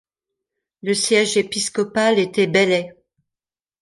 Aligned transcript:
Le 0.81 0.95
siège 0.95 1.37
épiscopal 1.37 2.17
était 2.17 2.47
Belley. 2.47 2.95